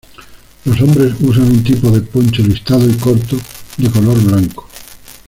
[0.65, 3.37] Los hombres usan un tipo de poncho listado y corto,
[3.77, 4.67] de color blanco.